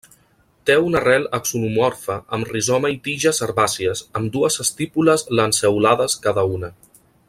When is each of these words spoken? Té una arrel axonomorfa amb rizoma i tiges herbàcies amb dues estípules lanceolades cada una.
Té 0.69 0.77
una 0.85 0.97
arrel 1.01 1.27
axonomorfa 1.37 2.15
amb 2.37 2.49
rizoma 2.55 2.91
i 2.95 2.99
tiges 3.09 3.43
herbàcies 3.49 4.05
amb 4.21 4.35
dues 4.39 4.61
estípules 4.67 5.29
lanceolades 5.41 6.21
cada 6.29 6.51
una. 6.59 6.77